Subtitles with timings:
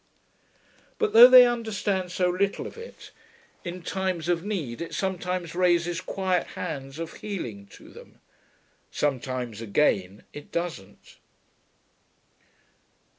[0.97, 3.11] But, though they understand so little of it,
[3.63, 8.19] in times of need it sometimes raises quiet hands of healing to them.
[8.89, 11.19] Sometimes, again, it doesn't.